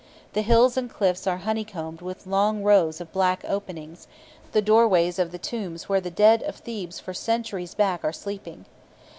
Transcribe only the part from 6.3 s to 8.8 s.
of Thebes for centuries back are sleeping.